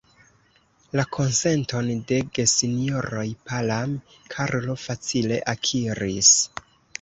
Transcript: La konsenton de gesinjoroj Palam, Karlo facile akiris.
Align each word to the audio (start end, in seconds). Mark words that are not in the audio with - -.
La 0.99 1.03
konsenton 1.17 1.91
de 2.11 2.17
gesinjoroj 2.37 3.27
Palam, 3.51 3.93
Karlo 4.37 4.79
facile 4.87 5.39
akiris. 5.55 6.33